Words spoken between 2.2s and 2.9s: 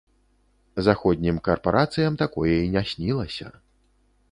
такое і не